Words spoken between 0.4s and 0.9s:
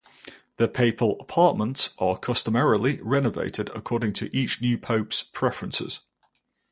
The